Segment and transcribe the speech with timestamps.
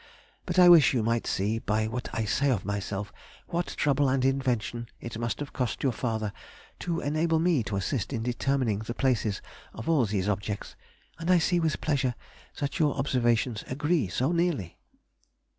[0.47, 3.13] But I wish you might see, by what I say of myself,
[3.49, 6.33] what trouble and invention it must have cost your father
[6.79, 9.43] to enable me to assist in determining the places
[9.75, 10.75] of all these objects,
[11.19, 12.15] and I see with pleasure
[12.57, 14.79] that your observations agree so nearly.